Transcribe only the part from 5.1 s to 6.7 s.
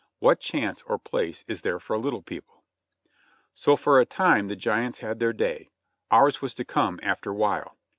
their day, ours was to